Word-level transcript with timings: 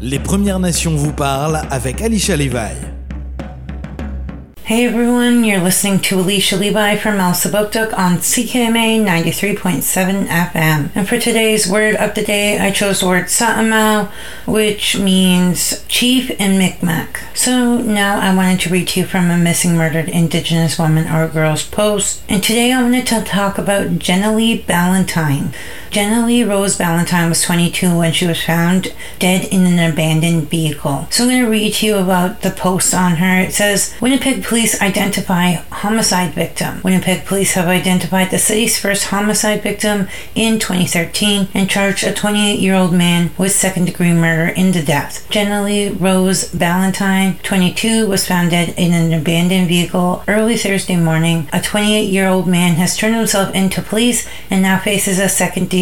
Les 0.00 0.20
Premières 0.20 0.60
Nations 0.60 0.94
vous 0.94 1.12
parlent 1.12 1.60
avec 1.70 2.00
Alicia 2.00 2.36
Levi. 2.36 2.74
Hey 4.64 4.84
everyone, 4.84 5.44
you're 5.44 5.62
listening 5.62 5.98
to 6.00 6.20
Alicia 6.20 6.56
Levi 6.56 6.96
from 6.98 7.14
Elsipogtog 7.14 7.94
on 7.94 8.18
CKMA 8.18 9.02
93.7 9.02 10.26
FM. 10.26 10.90
And 10.94 11.08
for 11.08 11.18
today's 11.18 11.66
word 11.66 11.96
of 11.96 12.14
the 12.14 12.22
day, 12.22 12.58
I 12.58 12.70
chose 12.70 13.00
the 13.00 13.06
word 13.06 13.30
Sa'amau, 13.30 14.08
which 14.46 14.98
means 14.98 15.84
chief 15.88 16.30
in 16.32 16.58
Micmac. 16.58 17.20
So 17.34 17.78
now 17.78 18.20
I 18.20 18.36
wanted 18.36 18.60
to 18.60 18.68
read 18.68 18.88
to 18.88 19.00
you 19.00 19.06
from 19.06 19.30
a 19.30 19.38
missing 19.38 19.74
murdered 19.74 20.10
indigenous 20.10 20.78
woman 20.78 21.08
or 21.08 21.26
girl's 21.28 21.64
post. 21.66 22.22
And 22.28 22.42
today 22.42 22.70
I 22.70 22.82
wanted 22.82 23.06
to 23.06 23.24
talk 23.24 23.56
about 23.56 23.98
Jenna 23.98 24.36
Lee 24.36 24.62
Ballantyne. 24.62 25.54
Lee 25.94 26.44
Rose 26.44 26.76
Ballantyne 26.76 27.28
was 27.28 27.42
22 27.42 27.96
when 27.96 28.12
she 28.12 28.26
was 28.26 28.44
found 28.44 28.94
dead 29.18 29.46
in 29.46 29.64
an 29.64 29.92
abandoned 29.92 30.50
vehicle. 30.50 31.08
So 31.10 31.24
I'm 31.24 31.30
going 31.30 31.44
to 31.44 31.50
read 31.50 31.74
to 31.74 31.86
you 31.86 31.96
about 31.96 32.42
the 32.42 32.50
post 32.50 32.94
on 32.94 33.16
her. 33.16 33.40
It 33.40 33.52
says 33.52 33.94
Winnipeg 34.00 34.44
police 34.44 34.80
identify 34.82 35.52
homicide 35.52 36.34
victim. 36.34 36.82
Winnipeg 36.84 37.24
police 37.24 37.52
have 37.54 37.66
identified 37.66 38.30
the 38.30 38.38
city's 38.38 38.78
first 38.78 39.06
homicide 39.06 39.62
victim 39.62 40.08
in 40.34 40.58
2013 40.58 41.48
and 41.54 41.70
charged 41.70 42.04
a 42.04 42.12
28 42.12 42.60
year 42.60 42.74
old 42.74 42.92
man 42.92 43.30
with 43.38 43.52
second 43.52 43.86
degree 43.86 44.12
murder 44.12 44.52
in 44.52 44.72
the 44.72 44.82
death. 44.82 45.26
Lee 45.34 45.88
Rose 45.88 46.50
Ballantyne, 46.52 47.38
22, 47.38 48.06
was 48.06 48.28
found 48.28 48.50
dead 48.50 48.74
in 48.76 48.92
an 48.92 49.18
abandoned 49.18 49.68
vehicle 49.68 50.22
early 50.28 50.56
Thursday 50.56 50.96
morning. 50.96 51.48
A 51.52 51.60
28 51.60 52.02
year 52.02 52.28
old 52.28 52.46
man 52.46 52.74
has 52.74 52.96
turned 52.96 53.16
himself 53.16 53.54
into 53.54 53.80
police 53.80 54.28
and 54.50 54.62
now 54.62 54.78
faces 54.78 55.18
a 55.18 55.28
second 55.28 55.70
degree 55.70 55.77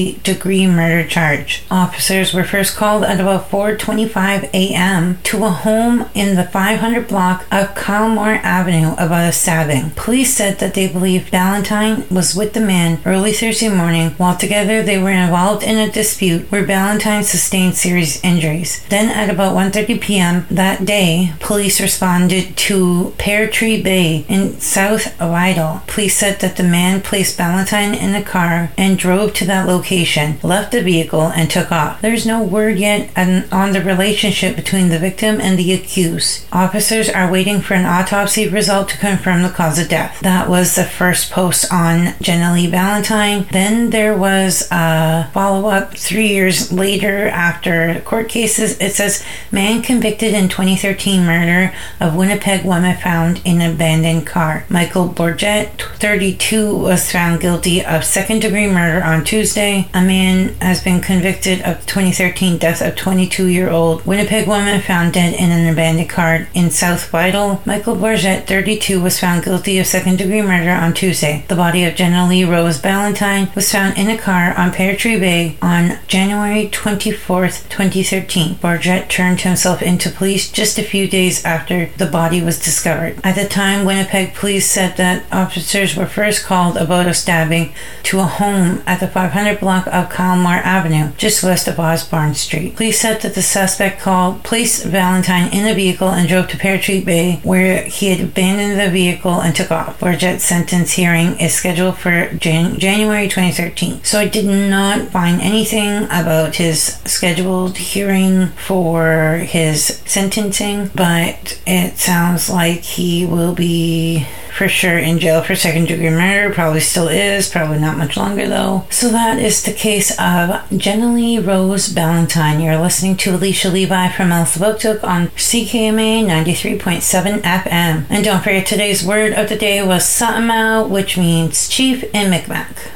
murder 0.67 1.07
charge. 1.09 1.63
Officers 1.71 2.33
were 2.33 2.45
first 2.45 2.77
called 2.77 3.05
at 3.05 3.21
about 3.21 3.51
4:25 3.51 4.51
a.m. 4.53 5.19
to 5.25 5.45
a 5.45 5.51
home 5.51 6.07
in 6.15 6.37
the 6.37 6.45
500 6.45 7.09
block 7.09 7.47
of 7.51 7.75
Kylemore 7.75 8.41
Avenue 8.43 8.93
about 8.95 9.29
a 9.29 9.33
stabbing. 9.33 9.91
Police 9.91 10.35
said 10.35 10.59
that 10.59 10.75
they 10.75 10.89
believed 10.89 11.31
Ballantyne 11.31 12.05
was 12.11 12.35
with 12.35 12.53
the 12.53 12.61
man 12.61 13.01
early 13.05 13.33
Thursday 13.33 13.69
morning 13.69 14.11
while 14.19 14.37
together 14.37 14.83
they 14.83 14.99
were 14.99 15.11
involved 15.11 15.63
in 15.63 15.79
a 15.79 15.91
dispute 15.91 16.51
where 16.51 16.67
Ballantyne 16.67 17.25
sustained 17.25 17.77
serious 17.77 18.23
injuries. 18.23 18.85
Then 18.89 19.09
at 19.11 19.31
about 19.31 19.55
1:30 19.55 20.01
p.m. 20.01 20.47
that 20.51 20.85
day, 20.85 21.33
police 21.41 21.81
responded 21.81 22.57
to 22.69 23.15
Pear 23.19 23.49
Tree 23.49 23.83
Bay 23.83 24.25
in 24.29 24.61
South 24.61 25.17
Vital. 25.19 25.83
Police 25.87 26.17
said 26.17 26.41
that 26.41 26.57
the 26.57 26.63
man 26.63 27.01
placed 27.01 27.39
Ballantyne 27.39 27.95
in 27.95 28.15
a 28.15 28.23
car 28.23 28.71
and 28.77 28.99
drove 28.99 29.33
to 29.35 29.45
that 29.47 29.67
location 29.67 29.86
location, 29.87 30.37
left 30.43 30.73
the 30.73 30.83
vehicle, 30.83 31.29
and 31.29 31.49
took 31.49 31.71
off. 31.71 32.03
There's 32.03 32.27
no 32.27 32.43
word 32.43 32.77
yet 32.77 33.09
on 33.17 33.73
the 33.73 33.81
relationship 33.81 34.57
between 34.57 34.89
the 34.89 34.99
victim 34.99 35.41
and 35.41 35.57
the 35.57 35.73
accused. 35.73 36.45
Officers 36.51 37.09
are 37.09 37.31
waiting 37.31 37.61
for 37.61 37.75
an 37.75 37.87
autopsy 37.87 38.49
result 38.49 38.89
to 38.89 38.99
confirm 38.99 39.43
the 39.43 39.49
cause 39.49 39.79
of 39.79 39.89
death. 39.89 40.19
That 40.23 40.49
was 40.49 40.75
the 40.75 40.83
first 40.83 41.31
post 41.31 41.73
on 41.73 42.15
Jenna 42.21 42.53
Lee 42.53 42.69
Ballantyne. 42.69 43.47
Then 43.53 43.91
there 43.91 44.19
was 44.19 44.67
a 44.73 45.31
follow 45.33 45.69
up 45.69 45.97
three 45.97 46.29
years 46.29 46.73
later 46.73 47.29
after 47.29 48.01
court 48.05 48.29
cases. 48.29 48.81
It 48.81 48.93
says, 48.93 49.25
man 49.53 49.83
convicted 49.83 50.35
in 50.35 50.49
2013 50.49 51.25
murder 51.25 51.73
of 52.01 52.17
Winnipeg 52.17 52.65
woman 52.65 52.97
found 52.97 53.41
in 53.45 53.61
abandoned 53.61 54.27
car. 54.27 54.65
Michael 54.69 55.09
Bourget, 55.09 55.81
32, 56.01 56.77
was 56.77 57.13
found 57.13 57.41
guilty 57.41 57.85
of 57.85 58.05
second 58.05 58.41
degree 58.41 58.67
murder 58.67 59.05
on 59.05 59.23
Tuesday 59.23 59.76
a 59.93 60.03
man 60.03 60.55
has 60.61 60.83
been 60.83 61.01
convicted 61.01 61.61
of 61.63 61.85
2013 61.87 62.59
death 62.59 62.81
of 62.81 62.97
22 62.97 63.47
year 63.47 63.71
old 63.71 64.05
Winnipeg 64.07 64.49
woman 64.49 64.81
found 64.81 65.13
dead 65.13 65.35
in 65.35 65.51
an 65.51 65.73
abandoned 65.73 66.09
car 66.09 66.49
in 66.55 66.71
South 66.71 67.09
Vital. 67.11 67.61
Michael 67.65 67.97
Bourget, 67.97 68.47
32, 68.47 69.01
was 69.01 69.21
found 69.21 69.45
guilty 69.45 69.79
of 69.79 69.87
second 69.87 70.19
degree 70.19 70.43
murder 70.43 70.71
on 70.71 70.95
Tuesday. 70.95 71.45
The 71.49 71.57
body 71.57 71.85
of 71.85 71.95
Jenna 71.95 72.29
Lee 72.29 72.45
Rose 72.45 72.81
Ballantyne 72.81 73.51
was 73.55 73.71
found 73.71 73.99
in 73.99 74.09
a 74.09 74.19
car 74.19 74.55
on 74.57 74.73
Pear 74.73 74.97
Tree 74.97 75.19
Bay 75.19 75.57
on 75.61 75.99
January 76.07 76.69
24, 76.69 77.47
2013. 77.47 78.55
Bourget 78.57 79.09
turned 79.09 79.41
himself 79.41 79.83
into 79.83 80.11
police 80.11 80.51
just 80.51 80.79
a 80.79 80.83
few 80.83 81.09
days 81.09 81.45
after 81.45 81.87
the 81.97 82.07
body 82.07 82.41
was 82.41 82.59
discovered. 82.59 83.19
At 83.23 83.37
the 83.37 83.49
time, 83.49 83.85
Winnipeg 83.85 84.35
police 84.35 84.71
said 84.71 84.97
that 84.97 85.25
officers 85.33 85.97
were 85.97 86.07
first 86.07 86.45
called 86.45 86.77
about 86.77 87.07
a 87.07 87.15
stabbing 87.15 87.73
to 88.05 88.21
a 88.21 88.25
home 88.25 88.83
at 88.87 89.01
the 89.01 89.09
500 89.09 89.59
block 89.67 89.89
of 89.89 90.09
Kylemore 90.09 90.63
Avenue, 90.63 91.11
just 91.17 91.43
west 91.43 91.67
of 91.67 91.81
Osborne 91.81 92.35
Street. 92.37 92.77
Police 92.77 93.01
said 93.01 93.21
that 93.23 93.35
the 93.35 93.43
suspect 93.43 94.01
called 94.01 94.45
placed 94.45 94.93
Ballantyne 94.93 95.53
in 95.53 95.67
a 95.67 95.75
vehicle 95.75 96.09
and 96.09 96.29
drove 96.29 96.47
to 96.51 96.57
Pear 96.57 96.79
Tree 96.79 97.03
Bay, 97.03 97.41
where 97.43 97.83
he 97.83 98.11
had 98.11 98.21
abandoned 98.21 98.79
the 98.79 98.89
vehicle 98.89 99.41
and 99.41 99.57
took 99.57 99.73
off. 99.73 99.99
Bourget's 99.99 100.45
sentence 100.45 100.93
hearing 100.93 101.37
is 101.41 101.53
scheduled 101.53 101.99
for 101.99 102.29
Jan- 102.35 102.79
January 102.79 103.27
2013. 103.27 104.05
So 104.05 104.21
I 104.21 104.29
did 104.29 104.47
not 104.47 105.09
find 105.09 105.41
anything 105.41 106.05
about 106.05 106.55
his 106.55 107.01
scheduled 107.05 107.77
hearing 107.77 108.47
for 108.51 109.39
his 109.39 110.01
sentencing, 110.07 110.93
but 110.95 111.61
it 111.67 111.99
sounds 111.99 112.49
like 112.49 112.83
he 112.83 113.27
will 113.27 113.53
be 113.53 114.29
for 114.57 114.69
sure 114.69 114.99
in 114.99 115.19
jail 115.19 115.43
for 115.43 115.55
second 115.55 115.87
degree 115.87 116.11
murder. 116.11 116.53
Probably 116.53 116.81
still 116.81 117.09
is. 117.09 117.49
Probably 117.49 117.79
not 117.79 117.99
much 117.99 118.17
longer 118.17 118.49
though. 118.49 118.87
So 118.91 119.11
that 119.11 119.39
is 119.39 119.63
the 119.63 119.73
case 119.73 120.11
of 120.19 120.63
Jenna 120.77 121.13
Lee 121.13 121.39
Rose 121.39 121.89
Ballantyne. 121.89 122.61
You're 122.61 122.79
listening 122.79 123.17
to 123.19 123.35
Alicia 123.37 123.69
Levi 123.69 124.09
from 124.11 124.31
Elsipogtog 124.31 125.05
on 125.05 125.29
CKMA 125.29 126.25
93.7 126.25 127.43
FM. 127.43 128.07
And 128.09 128.25
don't 128.25 128.43
forget 128.43 128.67
today's 128.67 129.05
word 129.05 129.35
of 129.35 129.49
the 129.49 129.57
day 129.57 129.83
was 129.83 130.09
Sa'amau, 130.09 130.89
which 130.89 131.19
means 131.19 131.69
chief 131.69 132.03
in 132.15 132.31
Micmac. 132.31 132.93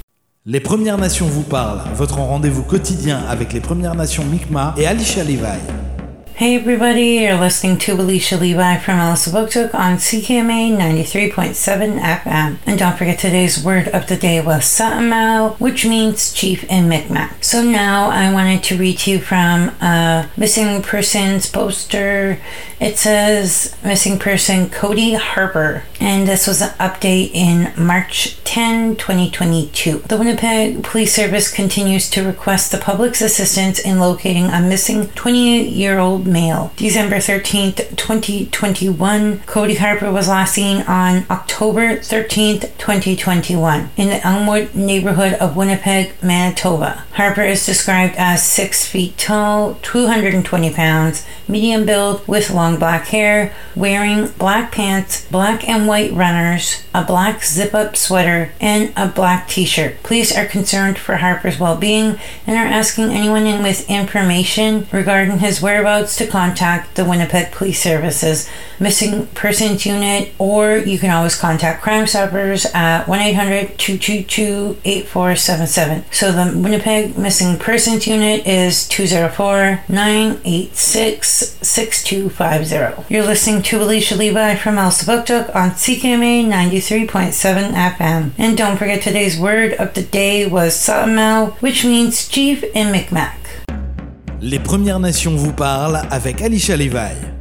Les 0.46 0.60
Premières 0.60 0.96
Nations 0.96 1.26
vous 1.26 1.42
parlent, 1.42 1.82
votre 1.94 2.16
rendez-vous 2.16 2.62
quotidien 2.62 3.22
avec 3.28 3.52
les 3.52 3.60
Premières 3.60 3.94
Nations 3.94 4.24
Mi'kmaq 4.24 4.78
et 4.78 4.86
Alicia 4.86 5.22
Levi. 5.22 5.89
Hey 6.40 6.56
everybody, 6.56 7.16
you're 7.16 7.38
listening 7.38 7.76
to 7.80 7.92
Alicia 7.92 8.38
Levi 8.38 8.78
from 8.78 8.94
Elsipogtog 8.94 9.74
on 9.74 9.98
CKMA 9.98 10.74
93.7 10.74 12.00
FM. 12.00 12.56
And 12.64 12.78
don't 12.78 12.96
forget 12.96 13.18
today's 13.18 13.62
word 13.62 13.88
of 13.88 14.06
the 14.06 14.16
day 14.16 14.40
was 14.40 14.64
Sa'amau, 14.64 15.60
which 15.60 15.84
means 15.84 16.32
chief 16.32 16.64
in 16.64 16.88
Micmac. 16.88 17.44
So 17.44 17.62
now 17.62 18.08
I 18.08 18.32
wanted 18.32 18.62
to 18.62 18.78
read 18.78 19.00
to 19.00 19.10
you 19.10 19.18
from 19.18 19.68
a 19.82 20.30
missing 20.34 20.80
persons 20.80 21.46
poster. 21.46 22.40
It 22.80 22.96
says 22.96 23.76
missing 23.84 24.18
person 24.18 24.70
Cody 24.70 25.12
Harper. 25.12 25.82
And 26.00 26.26
this 26.26 26.46
was 26.46 26.62
an 26.62 26.70
update 26.80 27.30
in 27.34 27.74
March 27.76 28.42
10, 28.44 28.96
2022. 28.96 29.98
The 29.98 30.16
Winnipeg 30.16 30.82
Police 30.82 31.14
Service 31.14 31.52
continues 31.52 32.08
to 32.10 32.24
request 32.24 32.72
the 32.72 32.78
public's 32.78 33.20
assistance 33.20 33.78
in 33.78 34.00
locating 34.00 34.46
a 34.46 34.62
missing 34.62 35.08
28 35.10 35.68
year 35.68 35.98
old 35.98 36.26
male. 36.26 36.72
December 36.76 37.16
13th, 37.16 37.96
2021, 37.96 39.40
Cody 39.40 39.74
Harper 39.74 40.10
was 40.10 40.26
last 40.26 40.54
seen 40.54 40.82
on 40.82 41.26
October 41.28 41.98
13th, 41.98 42.76
2021, 42.78 43.90
in 43.98 44.08
the 44.08 44.26
Elmwood 44.26 44.74
neighborhood 44.74 45.34
of 45.34 45.54
Winnipeg, 45.54 46.14
Manitoba. 46.22 47.04
Harper 47.12 47.42
is 47.42 47.66
described 47.66 48.14
as 48.16 48.42
6 48.42 48.86
feet 48.86 49.18
tall, 49.18 49.78
220 49.82 50.72
pounds, 50.72 51.26
medium 51.46 51.84
build 51.84 52.26
with 52.26 52.50
long 52.50 52.78
black 52.78 53.08
hair, 53.08 53.54
wearing 53.76 54.28
black 54.38 54.72
pants, 54.72 55.26
black 55.26 55.68
and 55.68 55.89
white 55.90 56.12
runners, 56.12 56.84
a 56.94 57.04
black 57.04 57.44
zip 57.44 57.74
up 57.74 57.96
sweater, 57.96 58.52
and 58.60 58.92
a 58.96 59.08
black 59.08 59.48
t 59.48 59.64
shirt. 59.64 60.00
Police 60.04 60.34
are 60.36 60.46
concerned 60.46 60.98
for 60.98 61.16
Harper's 61.16 61.58
well 61.58 61.76
being 61.76 62.16
and 62.46 62.56
are 62.56 62.64
asking 62.64 63.10
anyone 63.10 63.44
in 63.44 63.60
with 63.60 63.90
information 63.90 64.86
regarding 64.92 65.40
his 65.40 65.60
whereabouts 65.60 66.14
to 66.16 66.28
contact 66.28 66.94
the 66.94 67.04
Winnipeg 67.04 67.50
Police 67.50 67.82
Services 67.82 68.48
Missing 68.78 69.26
Persons 69.34 69.84
Unit, 69.84 70.32
or 70.38 70.76
you 70.76 70.96
can 70.96 71.10
always 71.10 71.34
contact 71.34 71.82
Crime 71.82 72.06
Stoppers 72.06 72.66
at 72.66 73.08
1 73.08 73.20
800 73.20 73.76
222 73.76 74.78
8477. 74.84 76.04
So 76.12 76.30
the 76.30 76.56
Winnipeg 76.56 77.18
Missing 77.18 77.58
Persons 77.58 78.06
Unit 78.06 78.46
is 78.46 78.86
204 78.86 79.82
986 79.88 81.58
6250. 81.60 83.12
You're 83.12 83.26
listening 83.26 83.62
to 83.62 83.82
Alicia 83.82 84.14
Levi 84.14 84.54
from 84.54 84.76
Elsipogtog 84.76 85.54
on 85.54 85.74
CKMA 85.80 86.44
93.7 86.44 87.72
FM. 87.72 88.32
And 88.36 88.54
don't 88.54 88.76
forget 88.76 89.00
today's 89.00 89.38
word 89.40 89.72
of 89.80 89.94
the 89.94 90.02
day 90.02 90.46
was 90.46 90.76
Sa'amau, 90.76 91.52
which 91.62 91.86
means 91.86 92.28
chief 92.28 92.62
in 92.74 92.92
Micmac. 92.92 93.38
Les 94.42 94.58
Premières 94.58 95.00
Nations 95.00 95.36
vous 95.36 95.54
parlent 95.54 96.02
avec 96.10 96.42
Alicia 96.42 96.76
Levi. 96.76 97.39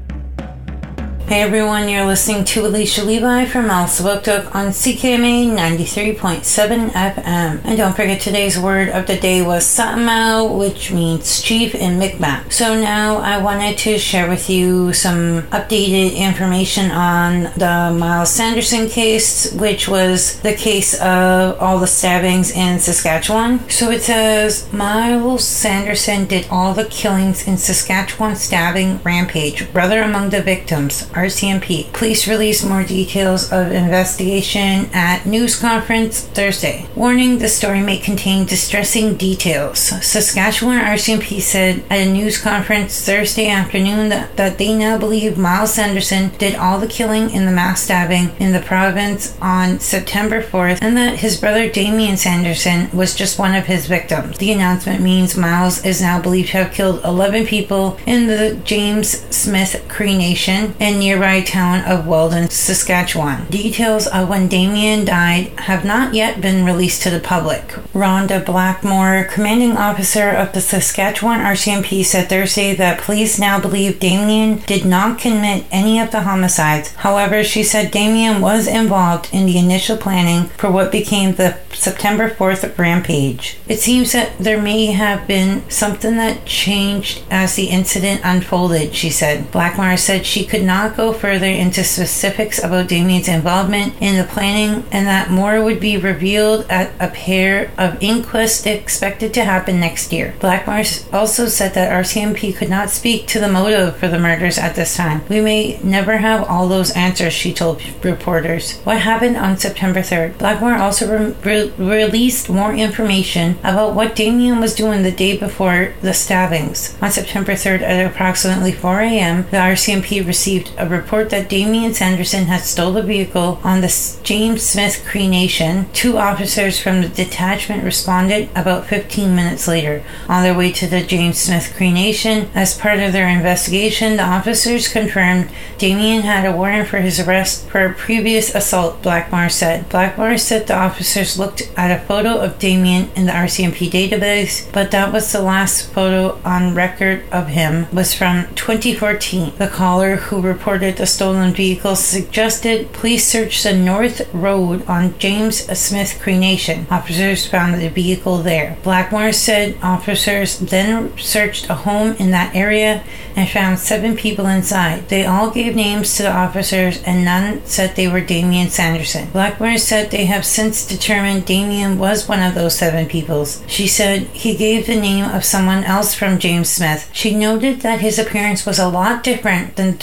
Hey 1.29 1.43
everyone, 1.43 1.87
you're 1.87 2.07
listening 2.07 2.43
to 2.45 2.65
Alicia 2.65 3.03
Levi 3.03 3.45
from 3.45 3.65
Elsipogtog 3.65 4.55
on 4.55 4.69
CKMA 4.69 5.55
93.7 5.55 6.89
FM. 6.89 7.61
And 7.63 7.77
don't 7.77 7.95
forget 7.95 8.19
today's 8.19 8.57
word 8.57 8.89
of 8.89 9.05
the 9.05 9.15
day 9.15 9.43
was 9.43 9.63
Sa'amau, 9.63 10.57
which 10.57 10.91
means 10.91 11.39
chief 11.39 11.75
in 11.75 11.99
Mi'kmaq. 11.99 12.51
So 12.51 12.73
now 12.73 13.17
I 13.17 13.37
wanted 13.37 13.77
to 13.77 13.99
share 13.99 14.27
with 14.27 14.49
you 14.49 14.91
some 14.91 15.43
updated 15.51 16.15
information 16.15 16.89
on 16.89 17.43
the 17.55 17.95
Myles 17.95 18.31
Sanderson 18.31 18.89
case, 18.89 19.53
which 19.53 19.87
was 19.87 20.41
the 20.41 20.55
case 20.55 20.99
of 20.99 21.59
all 21.59 21.77
the 21.77 21.85
stabbings 21.85 22.49
in 22.49 22.79
Saskatchewan. 22.79 23.69
So 23.69 23.91
it 23.91 24.01
says 24.01 24.67
Myles 24.73 25.47
Sanderson 25.47 26.25
did 26.25 26.47
all 26.49 26.73
the 26.73 26.85
killings 26.85 27.47
in 27.47 27.59
Saskatchewan 27.59 28.35
stabbing 28.35 28.99
rampage, 29.03 29.71
brother 29.71 30.01
among 30.01 30.31
the 30.31 30.41
victims. 30.41 31.07
RCMP. 31.23 31.91
Police 31.93 32.27
released 32.27 32.67
more 32.67 32.83
details 32.83 33.51
of 33.51 33.71
investigation 33.71 34.89
at 34.93 35.25
news 35.25 35.59
conference 35.59 36.21
Thursday. 36.21 36.87
Warning: 36.95 37.39
the 37.39 37.49
story 37.49 37.81
may 37.81 37.97
contain 37.97 38.45
distressing 38.45 39.15
details. 39.15 39.79
Saskatchewan 39.79 40.79
RCMP 40.79 41.41
said 41.41 41.83
at 41.89 42.07
a 42.07 42.11
news 42.11 42.41
conference 42.41 43.05
Thursday 43.05 43.49
afternoon 43.49 44.09
that, 44.09 44.35
that 44.37 44.57
they 44.57 44.73
now 44.73 44.97
believe 44.97 45.37
Myles 45.37 45.73
Sanderson 45.73 46.29
did 46.37 46.55
all 46.55 46.79
the 46.79 46.87
killing 46.87 47.29
in 47.31 47.45
the 47.45 47.51
mass 47.51 47.83
stabbing 47.83 48.31
in 48.39 48.51
the 48.51 48.61
province 48.61 49.37
on 49.41 49.79
September 49.79 50.41
4th, 50.41 50.79
and 50.81 50.95
that 50.97 51.19
his 51.19 51.39
brother 51.39 51.69
Damien 51.69 52.17
Sanderson 52.17 52.89
was 52.95 53.15
just 53.15 53.39
one 53.39 53.55
of 53.55 53.65
his 53.65 53.87
victims. 53.87 54.37
The 54.37 54.51
announcement 54.51 55.01
means 55.01 55.37
Myles 55.37 55.83
is 55.85 56.01
now 56.01 56.21
believed 56.21 56.49
to 56.49 56.63
have 56.63 56.73
killed 56.73 57.03
11 57.03 57.45
people 57.45 57.97
in 58.05 58.27
the 58.27 58.59
James 58.63 59.09
Smith 59.35 59.85
Cree 59.87 60.17
Nation 60.17 60.75
and 60.79 60.99
nearby 61.09 61.41
town 61.41 61.83
of 61.85 62.05
Weldon, 62.05 62.51
Saskatchewan. 62.51 63.47
Details 63.49 64.05
of 64.05 64.29
when 64.29 64.47
Damien 64.47 65.05
died 65.05 65.47
have 65.61 65.83
not 65.83 66.13
yet 66.13 66.39
been 66.39 66.63
released 66.63 67.01
to 67.01 67.09
the 67.09 67.19
public. 67.19 67.69
Rhonda 67.95 68.45
Blackmore, 68.45 69.23
commanding 69.23 69.75
officer 69.75 70.29
of 70.29 70.53
the 70.53 70.61
Saskatchewan 70.61 71.39
RCMP, 71.39 72.05
said 72.05 72.29
Thursday 72.29 72.75
that 72.75 73.01
police 73.01 73.39
now 73.39 73.59
believe 73.59 73.99
Damien 73.99 74.59
did 74.67 74.85
not 74.85 75.17
commit 75.17 75.65
any 75.71 75.99
of 75.99 76.11
the 76.11 76.21
homicides. 76.21 76.93
However, 76.97 77.43
she 77.43 77.63
said 77.63 77.89
Damien 77.89 78.39
was 78.39 78.67
involved 78.67 79.29
in 79.33 79.47
the 79.47 79.57
initial 79.57 79.97
planning 79.97 80.49
for 80.49 80.69
what 80.69 80.91
became 80.91 81.33
the 81.33 81.57
September 81.73 82.29
4th 82.29 82.77
rampage. 82.77 83.57
It 83.67 83.79
seems 83.79 84.11
that 84.11 84.37
there 84.37 84.61
may 84.61 84.87
have 84.87 85.25
been 85.25 85.67
something 85.71 86.17
that 86.17 86.45
changed 86.45 87.23
as 87.31 87.55
the 87.55 87.69
incident 87.69 88.21
unfolded, 88.23 88.93
she 88.93 89.09
said. 89.09 89.49
Blackmore 89.51 89.97
said 89.97 90.25
she 90.25 90.45
could 90.45 90.63
not 90.63 90.95
go 90.99 91.13
further 91.13 91.45
into 91.45 91.81
specifics 91.81 92.61
about 92.61 92.89
Damien's 92.89 93.29
involvement 93.29 93.93
in 94.01 94.17
the 94.17 94.23
planning 94.25 94.83
and 94.91 95.07
that 95.07 95.31
more 95.31 95.63
would 95.63 95.79
be 95.79 95.95
revealed 95.95 96.65
at 96.69 96.91
a 96.99 97.07
pair 97.07 97.71
of 97.77 98.03
inquests 98.03 98.65
expected 98.65 99.33
to 99.33 99.45
happen 99.45 99.79
next 99.79 100.11
year. 100.11 100.35
Blackmore 100.41 100.83
also 101.13 101.45
said 101.45 101.73
that 101.73 101.89
RCMP 101.89 102.53
could 102.53 102.69
not 102.69 102.89
speak 102.89 103.27
to 103.27 103.39
the 103.39 103.47
motive 103.47 103.95
for 103.95 104.09
the 104.09 104.19
murders 104.19 104.57
at 104.57 104.75
this 104.75 104.97
time. 104.97 105.21
We 105.29 105.39
may 105.39 105.79
never 105.81 106.17
have 106.17 106.43
all 106.49 106.67
those 106.67 106.91
answers, 106.91 107.31
she 107.31 107.53
told 107.53 107.81
reporters. 108.03 108.79
What 108.79 108.99
happened 108.99 109.37
on 109.37 109.57
September 109.57 110.01
3rd? 110.01 110.37
Blackmore 110.37 110.75
also 110.75 111.07
re- 111.07 111.35
re- 111.45 111.73
released 111.77 112.49
more 112.49 112.73
information 112.73 113.57
about 113.63 113.95
what 113.95 114.17
Damien 114.17 114.59
was 114.59 114.75
doing 114.75 115.03
the 115.03 115.11
day 115.13 115.37
before 115.37 115.93
the 116.01 116.13
stabbings. 116.13 116.97
On 117.01 117.09
September 117.09 117.53
3rd 117.53 117.83
at 117.83 118.05
approximately 118.05 118.73
4 118.73 118.99
a.m., 118.99 119.43
the 119.43 119.57
RCMP 119.57 120.27
received 120.27 120.73
a 120.77 120.88
report 120.89 121.29
that 121.29 121.49
Damien 121.49 121.93
Sanderson 121.93 122.45
had 122.45 122.61
stole 122.61 122.97
a 122.97 123.03
vehicle 123.03 123.59
on 123.63 123.81
the 123.81 124.19
James 124.23 124.63
Smith 124.63 125.05
Cree 125.07 125.27
Nation. 125.27 125.87
Two 125.93 126.17
officers 126.17 126.79
from 126.79 127.01
the 127.01 127.09
detachment 127.09 127.83
responded 127.83 128.49
about 128.55 128.87
15 128.87 129.35
minutes 129.35 129.67
later. 129.67 130.03
On 130.27 130.43
their 130.43 130.57
way 130.57 130.71
to 130.71 130.87
the 130.87 131.03
James 131.03 131.37
Smith 131.37 131.73
Cree 131.75 131.91
Nation, 131.91 132.49
as 132.55 132.77
part 132.77 132.99
of 132.99 133.13
their 133.13 133.27
investigation, 133.27 134.17
the 134.17 134.23
officers 134.23 134.87
confirmed 134.87 135.49
Damien 135.77 136.23
had 136.23 136.45
a 136.45 136.55
warrant 136.55 136.87
for 136.87 136.97
his 136.97 137.19
arrest 137.19 137.67
for 137.69 137.85
a 137.85 137.93
previous 137.93 138.53
assault, 138.55 139.01
Blackmore 139.01 139.49
said. 139.49 139.87
Blackmore 139.89 140.37
said 140.37 140.67
the 140.67 140.75
officers 140.75 141.37
looked 141.37 141.61
at 141.77 141.91
a 141.91 142.03
photo 142.05 142.39
of 142.39 142.59
Damien 142.59 143.09
in 143.15 143.25
the 143.27 143.31
RCMP 143.31 143.89
database, 143.89 144.71
but 144.73 144.91
that 144.91 145.13
was 145.13 145.31
the 145.31 145.41
last 145.41 145.91
photo 145.93 146.39
on 146.43 146.75
record 146.75 147.23
of 147.31 147.47
him 147.47 147.87
was 147.93 148.13
from 148.13 148.47
2014. 148.55 149.53
The 149.57 149.67
caller 149.67 150.15
who 150.17 150.41
reported 150.41 150.78
the 150.79 151.05
stolen 151.05 151.53
vehicle 151.53 151.95
suggested 151.95 152.93
police 152.93 153.27
search 153.27 153.63
the 153.63 153.73
North 153.73 154.33
Road 154.33 154.87
on 154.87 155.17
James 155.19 155.57
Smith 155.77 156.17
Cree 156.21 156.37
Nation. 156.37 156.87
Officers 156.89 157.45
found 157.45 157.73
the 157.75 157.89
vehicle 157.89 158.37
there. 158.37 158.77
Blackmore 158.83 159.33
said 159.33 159.77
officers 159.83 160.57
then 160.59 161.17
searched 161.17 161.69
a 161.69 161.75
home 161.75 162.13
in 162.13 162.31
that 162.31 162.55
area 162.55 163.03
and 163.35 163.49
found 163.49 163.79
seven 163.79 164.15
people 164.15 164.47
inside. 164.47 165.09
They 165.09 165.25
all 165.25 165.51
gave 165.51 165.75
names 165.75 166.15
to 166.15 166.23
the 166.23 166.31
officers 166.31 167.03
and 167.03 167.25
none 167.25 167.65
said 167.65 167.95
they 167.95 168.07
were 168.07 168.21
Damien 168.21 168.69
Sanderson. 168.69 169.29
Blackmore 169.31 169.77
said 169.77 170.11
they 170.11 170.25
have 170.25 170.45
since 170.45 170.87
determined 170.87 171.45
Damien 171.45 171.99
was 171.99 172.27
one 172.27 172.41
of 172.41 172.55
those 172.55 172.77
seven 172.77 173.07
people. 173.07 173.45
She 173.67 173.87
said 173.87 174.23
he 174.27 174.55
gave 174.55 174.87
the 174.87 174.99
name 174.99 175.25
of 175.25 175.43
someone 175.43 175.83
else 175.83 176.13
from 176.13 176.39
James 176.39 176.69
Smith. 176.69 177.09
She 177.13 177.35
noted 177.35 177.81
that 177.81 177.99
his 177.99 178.17
appearance 178.17 178.65
was 178.65 178.79
a 178.79 178.89
lot 178.89 179.23
different 179.23 179.75
than 179.75 179.91
the 179.91 179.97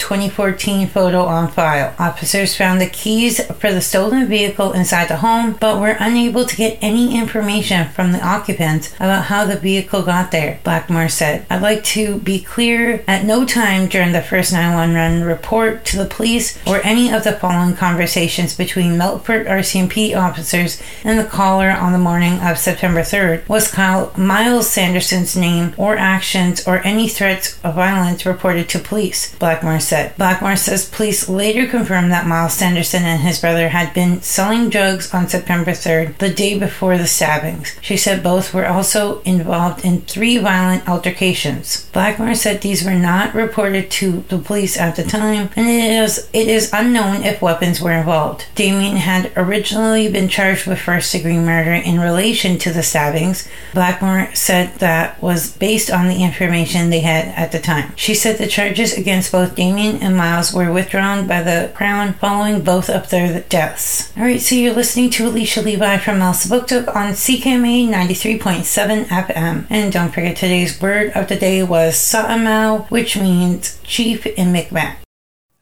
2014 0.56 0.86
photo 0.96 1.24
on 1.24 1.48
file. 1.48 1.94
Officers 1.98 2.56
found 2.56 2.80
the 2.80 2.86
keys 2.86 3.44
for 3.58 3.72
the 3.72 3.80
stolen 3.80 4.26
vehicle 4.26 4.72
inside 4.72 5.08
the 5.08 5.18
home, 5.18 5.56
but 5.60 5.80
were 5.80 5.96
unable 6.00 6.44
to 6.44 6.56
get 6.56 6.78
any 6.80 7.16
information 7.16 7.88
from 7.88 8.12
the 8.12 8.26
occupants 8.26 8.94
about 8.96 9.26
how 9.26 9.44
the 9.44 9.56
vehicle 9.56 10.02
got 10.02 10.30
there, 10.30 10.58
Blackmore 10.64 11.08
said. 11.08 11.46
I'd 11.50 11.62
like 11.62 11.84
to 11.84 12.18
be 12.20 12.40
clear 12.40 13.04
at 13.06 13.24
no 13.24 13.44
time 13.44 13.88
during 13.88 14.12
the 14.12 14.22
first 14.22 14.52
911 14.52 15.24
report 15.24 15.84
to 15.86 15.98
the 15.98 16.06
police 16.06 16.58
or 16.66 16.80
any 16.84 17.12
of 17.12 17.24
the 17.24 17.32
following 17.32 17.76
conversations 17.76 18.56
between 18.56 18.98
Melfort 18.98 19.46
RCMP 19.46 20.16
officers 20.16 20.82
and 21.04 21.18
the 21.18 21.24
caller 21.24 21.70
on 21.70 21.92
the 21.92 21.98
morning 21.98 22.40
of 22.40 22.58
September 22.58 23.00
3rd 23.00 23.48
was 23.48 23.70
Kyle 23.70 24.12
Myles 24.16 24.70
Sanderson's 24.70 25.36
name 25.36 25.74
or 25.76 25.96
actions 25.96 26.66
or 26.66 26.84
any 26.84 27.08
threats 27.08 27.58
of 27.62 27.74
violence 27.74 28.24
reported 28.24 28.68
to 28.70 28.78
police, 28.78 29.34
Blackmore 29.36 29.80
said. 29.80 30.16
Blackmore 30.16 30.45
says 30.54 30.88
police 30.88 31.28
later 31.28 31.66
confirmed 31.66 32.12
that 32.12 32.26
Myles 32.26 32.54
Sanderson 32.54 33.02
and 33.02 33.22
his 33.22 33.40
brother 33.40 33.70
had 33.70 33.92
been 33.92 34.22
selling 34.22 34.68
drugs 34.68 35.12
on 35.12 35.28
September 35.28 35.72
3rd, 35.72 36.18
the 36.18 36.32
day 36.32 36.58
before 36.58 36.96
the 36.96 37.06
stabbings. 37.06 37.76
She 37.80 37.96
said 37.96 38.22
both 38.22 38.54
were 38.54 38.66
also 38.66 39.20
involved 39.22 39.84
in 39.84 40.02
three 40.02 40.38
violent 40.38 40.88
altercations. 40.88 41.88
Blackmore 41.92 42.34
said 42.34 42.60
these 42.60 42.84
were 42.84 42.94
not 42.94 43.34
reported 43.34 43.90
to 43.92 44.24
the 44.28 44.38
police 44.38 44.76
at 44.76 44.96
the 44.96 45.02
time, 45.02 45.50
and 45.56 45.68
it 45.68 45.90
is 45.90 46.28
it 46.32 46.48
is 46.48 46.70
unknown 46.72 47.24
if 47.24 47.42
weapons 47.42 47.80
were 47.80 47.92
involved. 47.92 48.46
Damien 48.54 48.96
had 48.96 49.32
originally 49.36 50.10
been 50.10 50.28
charged 50.28 50.66
with 50.66 50.78
first 50.78 51.12
degree 51.12 51.38
murder 51.38 51.72
in 51.72 51.98
relation 51.98 52.58
to 52.58 52.72
the 52.72 52.82
stabbings. 52.82 53.48
Blackmore 53.74 54.30
said 54.34 54.74
that 54.76 55.20
was 55.22 55.56
based 55.56 55.90
on 55.90 56.08
the 56.08 56.22
information 56.22 56.90
they 56.90 57.00
had 57.00 57.28
at 57.28 57.52
the 57.52 57.58
time. 57.58 57.92
She 57.96 58.14
said 58.14 58.38
the 58.38 58.46
charges 58.46 58.92
against 58.92 59.32
both 59.32 59.54
Damien 59.54 59.96
and 60.02 60.16
Myles 60.16 60.35
were 60.52 60.72
withdrawn 60.72 61.26
by 61.26 61.42
the 61.42 61.70
Crown 61.74 62.12
following 62.14 62.60
both 62.62 62.90
of 62.90 63.10
their 63.10 63.40
deaths. 63.48 64.12
Alright, 64.16 64.40
so 64.40 64.54
you're 64.54 64.74
listening 64.74 65.10
to 65.10 65.26
Alicia 65.26 65.62
Levi 65.62 65.98
from 65.98 66.18
Elsipogtog 66.18 66.88
on 66.94 67.12
CKMA 67.12 67.88
93.7 67.88 69.06
FM. 69.06 69.66
And 69.70 69.92
don't 69.92 70.12
forget 70.12 70.36
today's 70.36 70.80
word 70.80 71.12
of 71.14 71.28
the 71.28 71.36
day 71.36 71.62
was 71.62 71.96
Sa'amau, 71.96 72.86
which 72.90 73.16
means 73.16 73.80
chief 73.82 74.26
in 74.26 74.52
Mi'kmaq. 74.52 74.96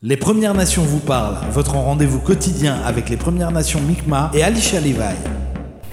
Les 0.02 0.16
Premières 0.16 0.54
Nations 0.54 0.84
vous 0.84 1.00
parlent, 1.00 1.38
votre 1.50 1.74
rendez-vous 1.74 2.20
quotidien 2.20 2.76
avec 2.84 3.08
les 3.08 3.16
Premières 3.16 3.52
Nations 3.52 3.80
Mi'kmaq 3.80 4.34
et 4.34 4.42
Alicia 4.42 4.80
Levi. 4.80 5.14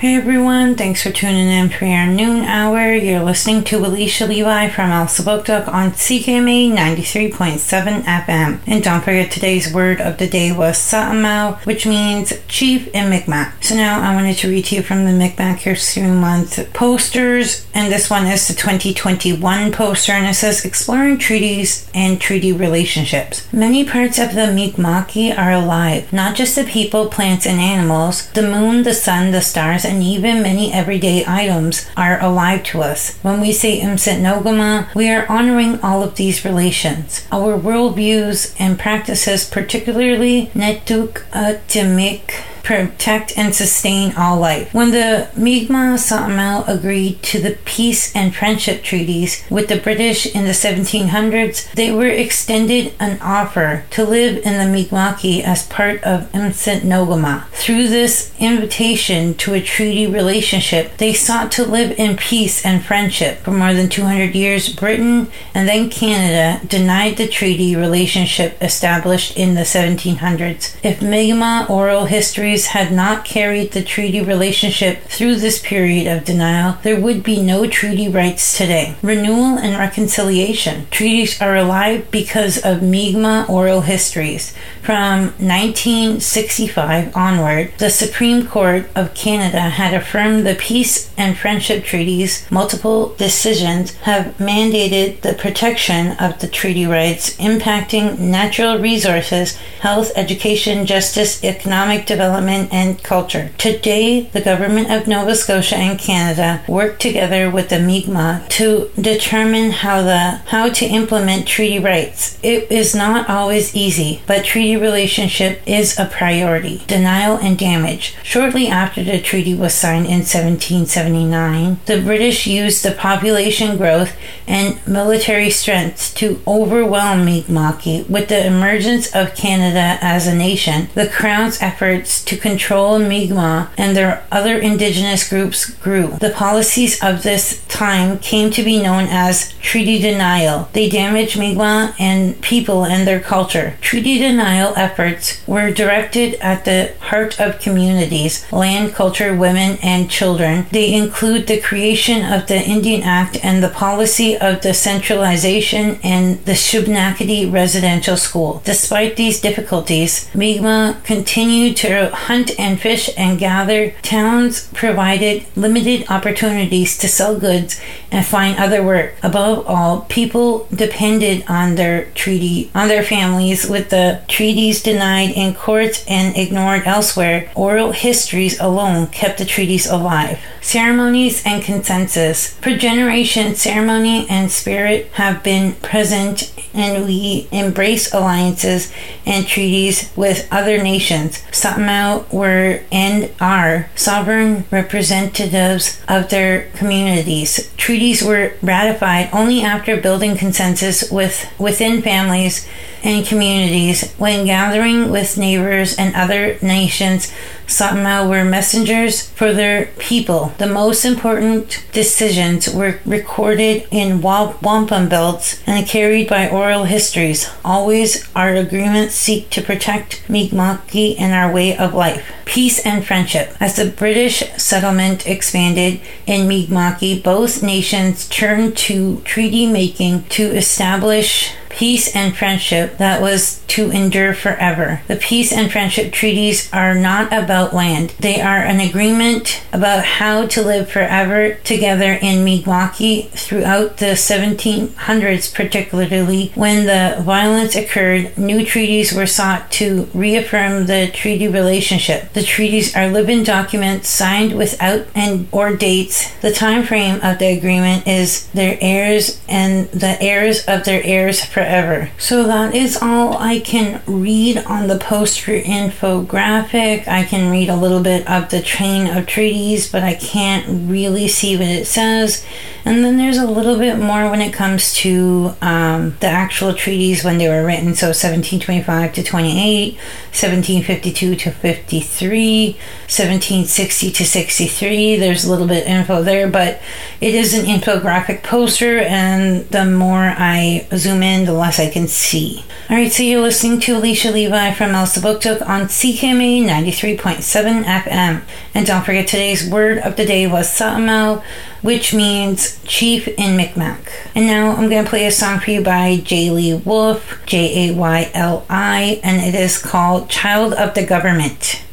Hey 0.02 0.16
everyone, 0.16 0.74
thanks 0.74 1.04
for 1.04 1.12
tuning 1.12 1.50
in 1.50 1.70
for 1.70 1.86
your 1.86 2.08
noon 2.08 2.44
hour. 2.44 2.92
You're 2.92 3.24
listening 3.24 3.64
to 3.66 3.86
Alicia 3.86 4.26
Levi 4.26 4.68
from 4.70 4.90
Elsipogtog 4.90 5.68
on 5.68 5.92
CKMA 5.92 6.74
93.7 6.74 8.02
FM. 8.02 8.62
And 8.66 8.84
don't 8.84 9.04
forget 9.04 9.30
today's 9.30 9.72
word 9.72 10.02
of 10.02 10.18
the 10.18 10.28
day 10.28 10.52
was 10.52 10.80
Sa'amau, 10.80 11.64
which 11.68 11.86
means 11.86 12.34
chief 12.48 12.88
in 12.96 13.12
Mi'kmaq. 13.12 13.64
So 13.64 13.76
now 13.76 14.02
I 14.02 14.16
wanted 14.16 14.38
to 14.38 14.50
read 14.50 14.66
to 14.66 14.78
you 14.78 14.82
from 14.82 15.06
the 15.06 15.12
Mi'kmaq 15.12 15.58
History 15.58 16.02
Month 16.08 16.74
posters, 16.74 17.68
and 17.76 17.94
this 17.94 18.10
one 18.10 18.26
is 18.26 18.48
the 18.48 18.56
2021 18.56 19.72
poster, 19.72 20.14
and 20.14 20.26
it 20.26 20.34
says 20.34 20.66
Exploring 20.66 21.20
Treaties 21.20 21.88
and 21.94 22.20
Treaty 22.20 22.52
Relationships. 22.52 23.48
Many 23.54 23.86
parts 23.86 24.18
of 24.18 24.34
the 24.34 24.52
Mi'kmaqi 24.52 25.38
are 25.38 25.52
alive, 25.52 26.12
not 26.12 26.36
just 26.36 26.56
the 26.56 26.64
people, 26.64 27.06
plants, 27.06 27.46
and 27.46 27.60
animals, 27.60 28.32
the 28.32 28.42
moon, 28.42 28.82
the 28.82 28.96
sun, 28.96 29.30
the 29.30 29.42
stars, 29.42 29.86
and 29.92 30.02
even 30.02 30.42
many 30.42 30.72
everyday 30.72 31.26
items 31.28 31.86
are 31.98 32.18
alive 32.22 32.64
to 32.64 32.82
us. 32.82 33.18
When 33.18 33.42
we 33.42 33.52
say 33.52 33.82
Imset 33.82 34.22
Nogama, 34.22 34.94
we 34.96 35.10
are 35.10 35.30
honoring 35.30 35.82
all 35.82 36.02
of 36.02 36.16
these 36.16 36.46
relations. 36.46 37.28
Our 37.30 37.60
worldviews 37.60 38.56
and 38.58 38.80
practices, 38.80 39.44
particularly 39.44 40.50
Netuk 40.56 41.24
uh, 41.34 41.56
Atimik 41.68 42.51
protect 42.64 43.38
and 43.38 43.54
sustain 43.54 44.14
all 44.16 44.38
life. 44.38 44.74
When 44.74 44.92
the 44.92 45.30
Mi'kmaq 45.36 46.00
Sa'amau 46.00 46.68
agreed 46.68 47.22
to 47.24 47.40
the 47.40 47.58
peace 47.66 48.16
and 48.16 48.36
friendship 48.36 48.84
treaties 48.84 49.44
with 49.50 49.68
the 49.68 49.78
British 49.78 50.26
in 50.26 50.46
the 50.46 50.52
1700s, 50.52 51.72
they 51.74 51.92
were 51.92 52.08
extended 52.08 52.94
an 53.00 53.20
offer 53.22 53.86
to 53.92 54.04
live 54.04 54.38
in 54.46 54.58
the 54.58 54.72
Mi'kmaqi 54.72 55.42
as 55.44 55.68
part 55.68 56.04
of 56.04 56.32
Imset 56.32 56.82
Nogama. 56.82 57.48
Through 57.50 57.88
this 57.88 58.34
invitation 58.40 59.34
to 59.36 59.54
a 59.54 59.62
treaty 59.62 60.08
relationship, 60.08 60.98
they 60.98 61.14
sought 61.14 61.52
to 61.54 61.66
live 61.66 61.98
in 61.98 62.18
peace 62.18 62.66
and 62.66 62.84
friendship. 62.84 63.40
For 63.40 63.52
more 63.52 63.74
than 63.74 63.90
200 63.90 64.36
years, 64.36 64.74
Britain 64.74 65.30
and 65.54 65.68
then 65.68 65.90
Canada 65.90 66.66
denied 66.66 67.18
the 67.18 67.28
treaty 67.28 67.76
relationship 67.76 68.58
established 68.62 69.38
in 69.38 69.56
the 69.56 69.62
1700s. 69.62 70.76
If 70.84 71.02
Mi'kmaq 71.02 71.70
oral 71.70 72.06
history 72.06 72.51
had 72.52 72.92
not 72.92 73.26
carried 73.26 73.72
the 73.72 73.84
treaty 73.84 74.22
relationship 74.22 75.04
through 75.04 75.38
this 75.38 75.60
period 75.60 76.08
of 76.08 76.26
denial, 76.26 76.78
there 76.84 77.00
would 77.00 77.24
be 77.24 77.42
no 77.42 77.68
treaty 77.68 78.08
rights 78.08 78.58
today. 78.58 78.96
Renewal 79.02 79.58
and 79.58 79.78
reconciliation. 79.78 80.88
Treaties 80.92 81.42
are 81.42 81.56
alive 81.56 82.10
because 82.12 82.58
of 82.58 82.82
Mi'kmaq 82.82 83.50
oral 83.50 83.82
histories. 83.82 84.54
From 84.82 85.34
1965 85.38 87.16
onward, 87.16 87.72
the 87.78 87.90
Supreme 87.90 88.48
Court 88.48 88.88
of 88.96 89.14
Canada 89.14 89.62
had 89.62 89.94
affirmed 89.94 90.46
the 90.46 90.56
peace 90.56 91.12
and 91.18 91.38
friendship 91.38 91.84
treaties. 91.84 92.50
Multiple 92.52 93.16
decisions 93.18 93.94
have 93.98 94.36
mandated 94.38 95.22
the 95.22 95.34
protection 95.34 96.18
of 96.20 96.40
the 96.40 96.48
treaty 96.48 96.86
rights 96.86 97.36
impacting 97.38 98.18
natural 98.20 98.80
resources, 98.80 99.56
health, 99.82 100.12
education, 100.16 100.86
justice, 100.86 101.44
economic 101.44 102.06
development, 102.06 102.41
and 102.50 103.04
culture. 103.04 103.52
Today, 103.58 104.22
the 104.34 104.42
government 104.42 104.90
of 104.90 105.08
Nova 105.08 105.36
Scotia 105.36 105.76
and 105.76 106.00
Canada 106.00 106.64
work 106.68 106.98
together 106.98 107.50
with 107.50 107.70
the 107.70 107.80
Mi'kmaq 107.80 108.48
to 108.50 108.90
determine 109.00 109.72
how 109.72 110.02
the 110.02 110.42
how 110.48 110.70
to 110.70 110.86
implement 110.86 111.48
treaty 111.48 111.80
rights. 111.80 112.40
It 112.42 112.72
is 112.72 112.96
not 112.96 113.30
always 113.30 113.76
easy, 113.76 114.22
but 114.28 114.46
treaty 114.46 114.62
treaty 114.62 114.78
relationship 114.78 115.60
is 115.66 115.98
a 115.98 116.06
priority. 116.06 116.84
Denial 116.86 117.38
and 117.38 117.58
damage. 117.58 118.16
Shortly 118.22 118.68
after 118.68 119.04
the 119.04 119.20
treaty 119.20 119.56
was 119.56 119.74
signed 119.74 120.06
in 120.06 120.22
1779, 120.22 121.80
the 121.88 122.02
British 122.02 122.46
used 122.46 122.84
the 122.84 122.92
population 122.92 123.78
growth 123.78 124.16
and 124.48 124.80
military 124.86 125.50
strength 125.50 126.14
to 126.16 126.42
overwhelm 126.46 127.26
Mi'kmaq 127.26 128.08
With 128.08 128.28
the 128.28 128.46
emergence 128.46 129.08
of 129.16 129.36
Canada 129.36 129.98
as 130.00 130.28
a 130.28 130.36
nation, 130.36 130.90
the 130.94 131.08
Crown's 131.08 131.60
efforts 131.62 132.24
to 132.32 132.38
control 132.38 132.98
Mi'kmaq 132.98 133.70
and 133.78 133.96
their 133.96 134.24
other 134.32 134.58
indigenous 134.58 135.28
groups 135.28 135.70
grew. 135.70 136.16
The 136.20 136.30
policies 136.30 137.04
of 137.04 137.24
this 137.24 137.62
time 137.68 138.20
came 138.20 138.52
to 138.52 138.64
be 138.64 138.82
known 138.82 139.08
as 139.10 139.52
treaty 139.60 140.00
denial. 140.00 140.70
They 140.72 140.88
damaged 140.90 141.38
Mi'kmaq 141.38 141.94
and 142.00 142.42
people 142.42 142.86
and 142.86 143.06
their 143.06 143.20
culture. 143.20 143.76
Treaty 143.82 144.18
denial 144.18 144.74
efforts 144.78 145.46
were 145.46 145.72
directed 145.72 146.36
at 146.36 146.64
the 146.64 146.94
heart 147.02 147.38
of 147.42 147.60
communities, 147.60 148.50
land, 148.50 148.94
culture, 148.94 149.36
women, 149.36 149.78
and 149.84 150.10
children. 150.10 150.68
They 150.72 150.94
include 150.94 151.48
the 151.48 151.60
creation 151.60 152.24
of 152.24 152.48
the 152.48 152.62
Indian 152.64 153.04
Act 153.04 153.44
and 153.44 153.62
the 153.62 153.70
policy 153.70 154.38
of 154.38 154.62
the 154.62 154.74
centralization 154.74 156.00
and 156.02 156.44
the 156.46 156.54
Shubenacadie 156.54 157.52
residential 157.52 158.16
school. 158.16 158.62
Despite 158.64 159.18
these 159.18 159.42
difficulties, 159.42 160.30
Mi'kmaq 160.34 161.04
continued 161.04 161.76
to 161.78 162.16
hunt 162.28 162.52
and 162.60 162.80
fish 162.80 163.10
and 163.18 163.40
gather. 163.40 163.92
Towns 164.02 164.68
provided 164.74 165.46
limited 165.56 166.06
opportunities 166.10 166.98
to 166.98 167.08
sell 167.08 167.40
goods 167.40 167.82
and 168.12 168.26
find 168.26 168.58
other 168.58 168.84
work. 168.84 169.16
Above 169.24 169.66
all, 169.68 170.02
people 170.10 170.68
depended 170.74 171.44
on 171.48 171.76
their 171.76 172.06
treaty, 172.12 172.70
on 172.76 172.88
their 172.88 173.04
families 173.04 173.68
with 173.68 173.90
the 173.90 174.22
treaties 174.28 174.84
denied 174.84 175.32
in 175.32 175.54
courts 175.54 176.06
and 176.08 176.36
ignored 176.38 176.84
elsewhere, 176.86 177.52
oral 177.56 177.92
histories 177.92 178.60
alone 178.60 179.08
kept 179.08 179.38
the 179.38 179.46
treaties 179.46 179.88
alive. 179.88 180.40
Ceremonies 180.62 181.44
and 181.44 181.64
consensus. 181.64 182.54
For 182.60 182.78
generations, 182.78 183.60
ceremony 183.60 184.28
and 184.30 184.52
spirit 184.52 185.10
have 185.14 185.44
been 185.44 185.74
present, 185.76 186.54
and 186.72 187.06
we 187.06 187.48
embrace 187.52 188.14
alliances 188.14 188.94
and 189.26 189.48
treaties 189.48 190.12
with 190.16 190.48
other 190.52 190.82
nations. 190.82 191.44
Sa'amau 191.52 192.32
were 192.32 192.82
and 192.92 193.32
are 193.42 193.90
sovereign 193.96 194.66
representatives 194.70 196.00
of 196.08 196.30
their 196.30 196.70
communities. 196.76 197.72
Treaties 197.76 198.24
were 198.24 198.54
ratified 198.62 199.30
only 199.34 199.64
after 199.64 200.00
building 200.00 200.38
consensus 200.38 201.10
with 201.12 201.52
within 201.60 202.04
families 202.04 202.68
and 203.04 203.26
communities 203.26 204.14
when 204.14 204.46
gathering 204.46 205.10
with 205.12 205.38
neighbors 205.38 205.96
and 205.98 206.16
other 206.16 206.58
nations 206.62 207.34
Sa'amau 207.72 208.30
were 208.30 208.44
messengers 208.44 209.30
for 209.30 209.54
their 209.54 209.86
people. 209.98 210.54
The 210.58 210.68
most 210.68 211.06
important 211.06 211.82
decisions 211.94 212.68
were 212.68 213.00
recorded 213.06 213.88
in 213.92 214.22
wampum 214.22 215.08
belts 215.08 215.64
and 215.66 215.88
carried 215.88 216.28
by 216.28 216.50
oral 216.50 216.84
histories. 216.84 217.50
Always 217.64 218.30
our 218.36 218.54
agreements 218.56 219.16
seek 219.16 219.50
to 219.52 219.62
protect 219.62 220.30
Mi'kmaqi 220.30 221.16
and 221.18 221.34
our 221.34 221.52
way 221.52 221.78
of 221.78 221.94
life. 221.94 222.30
Peace 222.44 222.86
and 222.86 223.06
friendship. 223.06 223.56
As 223.62 223.78
the 223.78 223.90
British 223.90 224.44
settlement 224.58 225.26
expanded 225.26 226.02
in 226.28 226.50
Mi'kmaqi, 226.50 227.24
both 227.24 227.64
nations 227.64 228.28
turned 228.28 228.76
to 228.80 229.22
treaty 229.22 229.66
making 229.66 230.24
to 230.24 230.44
establish 230.44 231.54
peace 231.82 232.16
and 232.16 232.38
friendship 232.38 233.00
that 233.00 233.20
was 233.20 233.60
to 233.66 233.90
endure 233.90 234.36
forever. 234.36 235.02
The 235.08 235.16
peace 235.16 235.52
and 235.52 235.72
friendship 235.72 236.14
treaties 236.14 236.72
are 236.72 236.94
not 236.94 237.34
about 237.34 237.74
land. 237.74 238.14
They 238.20 238.40
are 238.40 238.60
an 238.60 238.80
agreement 238.80 239.64
about 239.74 240.06
how 240.06 240.46
to 240.46 240.62
live 240.62 240.92
forever 240.92 241.56
together 241.64 242.14
in 242.14 242.46
Mi'kmaqi 242.46 243.30
throughout 243.30 243.98
the 243.98 244.14
1700s, 244.14 245.56
particularly 245.56 246.52
when 246.54 246.86
the 246.86 247.20
violence 247.24 247.76
occurred. 247.76 248.38
New 248.38 248.64
treaties 248.64 249.12
were 249.12 249.26
sought 249.26 249.72
to 249.72 250.08
reaffirm 250.14 250.86
the 250.86 251.10
treaty 251.12 251.48
relationship. 251.48 252.32
The 252.34 252.44
treaties 252.44 252.96
are 252.96 253.08
living 253.08 253.42
documents 253.42 254.08
signed 254.08 254.56
without 254.56 255.08
and 255.16 255.48
or 255.52 255.76
dates. 255.76 256.32
The 256.42 256.52
time 256.52 256.84
frame 256.84 257.20
of 257.24 257.40
the 257.40 257.58
agreement 257.58 258.06
is 258.06 258.46
their 258.50 258.78
heirs 258.82 259.42
and 259.50 259.90
the 259.90 260.22
heirs 260.22 260.64
of 260.68 260.84
their 260.84 261.02
heirs 261.04 261.44
forever. 261.44 261.71
So 262.18 262.44
that 262.44 262.76
is 262.76 262.98
all 263.02 263.38
I 263.38 263.60
can 263.60 264.02
read 264.06 264.58
on 264.58 264.88
the 264.88 264.98
poster 264.98 265.60
infographic. 265.60 267.08
I 267.08 267.24
can 267.24 267.50
read 267.50 267.70
a 267.70 267.76
little 267.76 268.02
bit 268.02 268.28
of 268.30 268.50
the 268.50 268.62
train 268.62 269.08
of 269.08 269.26
treaties, 269.26 269.90
but 269.90 270.04
I 270.04 270.16
can't 270.16 270.90
really 270.90 271.28
see 271.28 271.56
what 271.56 271.68
it 271.68 271.88
says. 271.88 272.46
And 272.84 273.06
then 273.06 273.18
there's 273.18 273.38
a 273.38 273.46
little 273.46 273.78
bit 273.78 273.98
more 273.98 274.30
when 274.30 274.42
it 274.42 274.54
comes 274.54 274.94
to 274.96 275.54
um, 275.62 276.16
the 276.20 276.28
actual 276.28 276.74
treaties 276.74 277.24
when 277.24 277.38
they 277.38 277.48
were 277.48 277.66
written. 277.66 277.94
So 277.94 278.08
1725 278.08 279.14
to 279.14 279.24
28, 279.24 279.94
1752 279.94 281.36
to 281.36 281.52
53, 281.52 282.66
1760 282.72 284.12
to 284.12 284.26
63. 284.26 285.16
There's 285.18 285.46
a 285.46 285.52
little 285.52 285.68
bit 285.68 285.86
info 285.86 286.24
there, 286.24 286.48
but 286.48 286.82
it 287.20 287.36
is 287.36 287.54
an 287.54 287.66
infographic 287.66 288.44
poster, 288.44 289.00
and 289.00 289.66
the 289.70 289.86
more 289.86 290.34
I 290.38 290.88
zoom 290.96 291.22
in, 291.22 291.46
the 291.46 291.54
less 291.54 291.80
I 291.80 291.90
can 291.90 292.08
see. 292.08 292.64
All 292.90 292.98
right, 292.98 293.12
so 293.12 293.24
you're 293.24 293.42
listening 293.42 293.80
to 293.82 293.98
Alicia 293.98 294.32
Levi 294.32 294.74
from 294.74 294.92
Elsipogtog 294.92 295.62
on 295.68 295.84
CKMA 295.84 296.64
93.7 296.66 297.84
FM. 297.84 298.42
And 298.74 298.86
don't 298.86 299.06
forget 299.06 299.28
today's 299.28 299.70
word 299.70 300.00
of 300.00 300.16
the 300.16 300.26
day 300.26 300.48
was 300.48 300.72
Sa'amau, 300.72 301.44
which 301.82 302.14
means 302.14 302.80
chief 302.84 303.28
in 303.28 303.58
Micmac. 303.58 304.12
And 304.36 304.46
now 304.46 304.72
I'm 304.76 304.90
going 304.90 305.04
to 305.04 305.10
play 305.10 305.26
a 305.26 305.32
song 305.32 305.60
for 305.60 305.72
you 305.72 305.82
by 305.82 306.18
Jayli 306.18 306.86
Wolf, 306.86 307.40
J 307.46 307.90
A 307.90 307.94
Y 307.96 308.32
L 308.34 308.66
I, 308.70 309.20
and 309.24 309.42
it 309.42 309.56
is 309.60 309.78
called 309.78 310.30
Child 310.30 310.74
of 310.74 310.94
the 310.94 311.06
Government. 311.06 311.84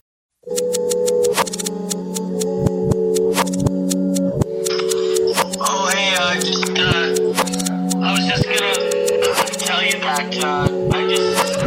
Oh, 5.60 5.90
hey, 5.92 6.14
uh, 6.16 6.34
just, 6.34 6.78
uh, 6.78 7.14
I 7.98 8.12
was 8.12 8.26
just 8.26 8.44
gonna 8.44 8.74
tell 9.58 9.82
you 9.84 9.92
that, 10.00 10.44
uh, 10.44 10.68
I 10.92 11.08
just, 11.08 11.58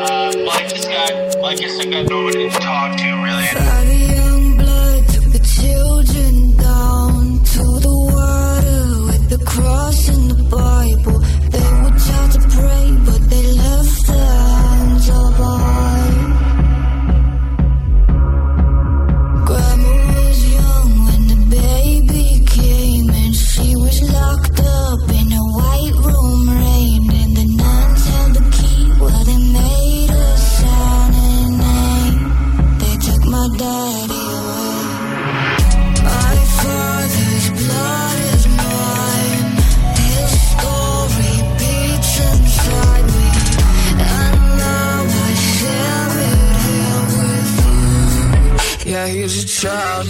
I 0.00 0.68
just 0.68 0.88
got, 0.88 1.12
I 1.44 1.54
guess 1.54 1.78
I 1.78 1.84
got 1.86 2.08
no 2.08 2.24
one 2.24 2.32
to 2.32 2.50
talk 2.50 2.96
to, 2.98 3.04
really. 3.22 3.73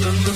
London. 0.02 0.33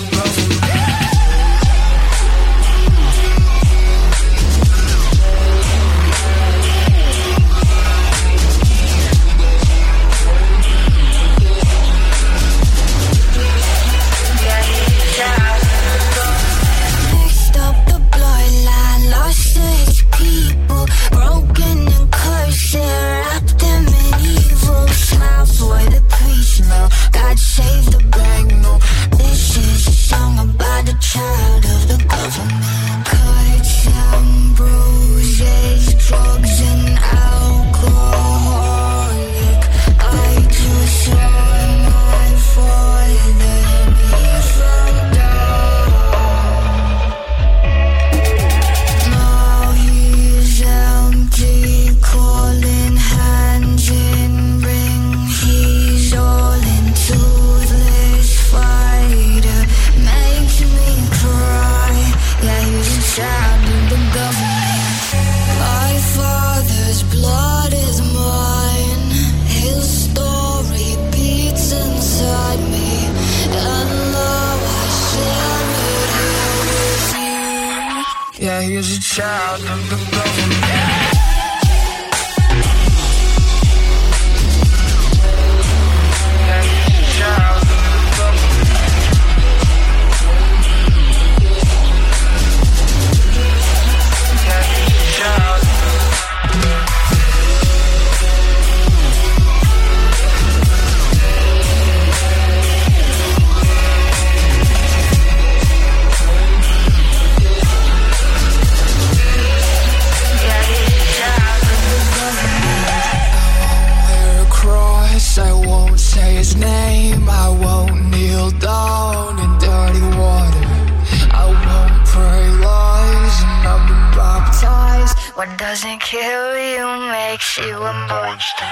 What 125.38 125.54
doesn't 125.56 126.00
kill 126.00 126.58
you 126.58 126.82
makes 127.14 127.58
you 127.58 127.76
a 127.78 127.92
monster. 128.10 128.66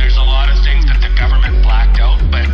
There's 0.00 0.16
a 0.16 0.24
lot 0.24 0.48
of 0.48 0.56
things 0.64 0.88
that 0.88 0.96
the 1.04 1.12
government 1.12 1.60
blacked 1.60 2.00
out, 2.00 2.24
but 2.32 2.48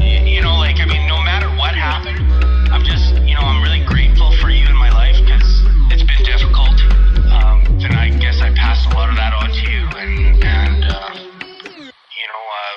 you 0.00 0.40
know, 0.40 0.56
like, 0.56 0.80
I 0.80 0.88
mean, 0.88 1.06
no 1.12 1.20
matter 1.20 1.52
what 1.60 1.76
happened, 1.76 2.24
I'm 2.72 2.80
just, 2.88 3.12
you 3.20 3.36
know, 3.36 3.44
I'm 3.44 3.60
really 3.60 3.84
grateful 3.84 4.32
for 4.40 4.48
you 4.48 4.64
in 4.64 4.76
my 4.80 4.88
life 4.96 5.20
because 5.20 5.60
it's 5.92 6.08
been 6.08 6.24
difficult. 6.24 6.80
Um, 7.28 7.84
and 7.84 7.92
I 7.92 8.08
guess 8.08 8.40
I 8.40 8.48
passed 8.56 8.88
a 8.88 8.96
lot 8.96 9.12
of 9.12 9.16
that 9.20 9.36
on 9.36 9.52
to 9.52 9.64
you, 9.68 9.84
and, 10.00 10.40
and 10.40 10.88
uh, 10.88 11.12
you 11.20 12.26
know, 12.32 12.44
uh, 12.48 12.76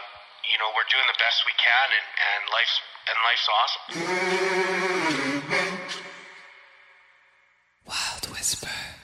you 0.51 0.57
know, 0.59 0.67
we're 0.75 0.89
doing 0.91 1.07
the 1.07 1.15
best 1.15 1.47
we 1.47 1.55
can, 1.55 1.87
and, 1.95 2.07
and 2.27 2.43
life's 2.51 2.75
and 3.07 3.15
life's 3.23 3.47
awesome. 3.55 3.87
Wild 7.87 8.35
Whisper. 8.35 8.98